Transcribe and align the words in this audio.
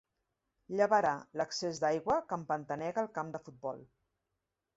Llevarà 0.79 1.11
l'excés 1.41 1.81
d'aigua 1.83 2.15
que 2.31 2.39
empantanega 2.41 3.05
el 3.07 3.11
camp 3.19 3.31
de 3.37 3.43
futbol. 3.45 3.87